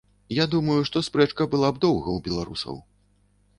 [0.35, 2.83] Я думаю, што спрэчка была б доўга ў беларусаў.